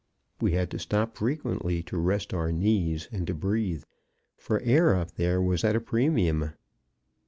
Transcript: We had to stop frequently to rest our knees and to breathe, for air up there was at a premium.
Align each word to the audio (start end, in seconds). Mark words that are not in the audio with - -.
We 0.39 0.53
had 0.53 0.71
to 0.71 0.79
stop 0.79 1.15
frequently 1.15 1.83
to 1.83 1.95
rest 1.99 2.33
our 2.33 2.51
knees 2.51 3.07
and 3.11 3.27
to 3.27 3.35
breathe, 3.35 3.83
for 4.35 4.59
air 4.61 4.95
up 4.95 5.11
there 5.11 5.39
was 5.39 5.63
at 5.63 5.75
a 5.75 5.79
premium. 5.79 6.53